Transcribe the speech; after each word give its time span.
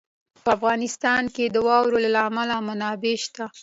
په 0.43 0.49
افغانستان 0.57 1.23
کې 1.35 1.45
د 1.49 1.57
واورو 1.67 1.97
له 2.15 2.19
امله 2.29 2.55
منابع 2.67 3.15
شته. 3.25 3.45